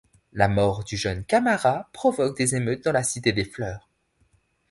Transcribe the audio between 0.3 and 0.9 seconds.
La mort